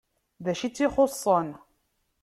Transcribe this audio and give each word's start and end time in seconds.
D 0.43 0.45
acu 0.51 0.63
i 0.65 0.69
tt-ixuṣṣen? 0.69 1.49